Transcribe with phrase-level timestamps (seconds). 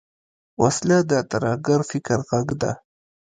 [0.61, 2.71] وسله د ترهګر فکر غږ ده